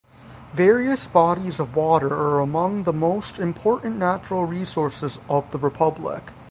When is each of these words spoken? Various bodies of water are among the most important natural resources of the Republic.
Various 0.55 1.05
bodies 1.05 1.59
of 1.59 1.75
water 1.75 2.11
are 2.11 2.39
among 2.39 2.85
the 2.85 2.91
most 2.91 3.37
important 3.37 3.97
natural 3.99 4.45
resources 4.45 5.19
of 5.29 5.51
the 5.51 5.59
Republic. 5.59 6.31